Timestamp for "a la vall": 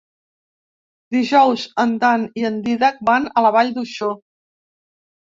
3.39-3.75